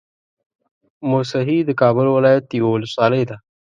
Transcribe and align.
موسهي 1.09 1.57
د 1.65 1.69
کابل 1.81 2.05
ولايت 2.09 2.45
يوه 2.59 2.69
ولسوالۍ 2.71 3.23
ده 3.29 3.37